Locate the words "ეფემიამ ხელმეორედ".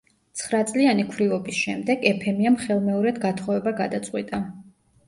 2.13-3.21